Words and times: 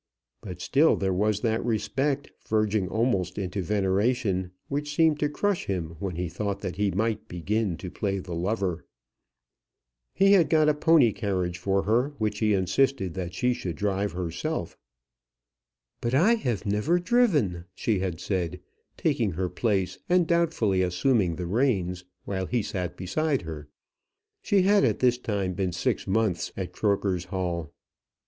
But 0.41 0.61
still 0.61 0.95
there 0.95 1.13
was 1.13 1.41
that 1.41 1.63
respect, 1.63 2.31
verging 2.49 2.87
almost 2.87 3.37
into 3.37 3.61
veneration, 3.61 4.49
which 4.67 4.95
seemed 4.95 5.19
to 5.19 5.29
crush 5.29 5.65
him 5.65 5.95
when 5.99 6.15
he 6.15 6.27
thought 6.27 6.61
that 6.61 6.77
he 6.77 6.89
might 6.89 7.27
begin 7.27 7.77
to 7.77 7.91
play 7.91 8.17
the 8.17 8.33
lover. 8.33 8.83
He 10.15 10.31
had 10.31 10.49
got 10.49 10.67
a 10.67 10.73
pony 10.73 11.11
carriage 11.13 11.59
for 11.59 11.83
her, 11.83 12.15
which 12.17 12.39
he 12.39 12.55
insisted 12.55 13.13
that 13.13 13.35
she 13.35 13.53
should 13.53 13.75
drive 13.75 14.13
herself. 14.13 14.75
"But 16.01 16.15
I 16.15 16.33
never 16.65 16.97
have 16.97 17.05
driven," 17.05 17.65
she 17.75 17.99
had 17.99 18.19
said, 18.19 18.59
taking 18.97 19.33
her 19.33 19.49
place, 19.49 19.99
and 20.09 20.25
doubtfully 20.25 20.81
assuming 20.81 21.35
the 21.35 21.45
reins, 21.45 22.05
while 22.25 22.47
he 22.47 22.63
sat 22.63 22.97
beside 22.97 23.43
her. 23.43 23.67
She 24.41 24.63
had 24.63 24.83
at 24.83 24.97
this 24.97 25.19
time 25.19 25.53
been 25.53 25.71
six 25.71 26.07
months 26.07 26.51
at 26.57 26.71
Croker's 26.73 27.25
Hall. 27.25 27.71